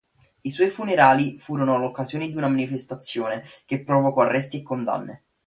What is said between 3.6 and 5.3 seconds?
che provocò arresti e condanne.